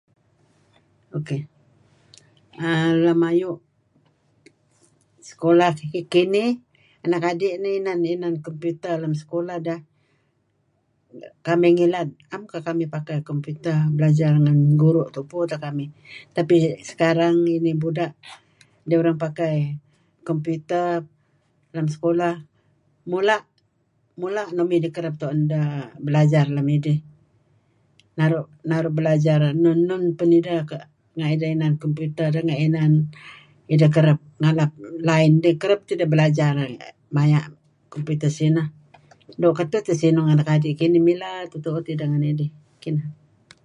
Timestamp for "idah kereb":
33.73-34.19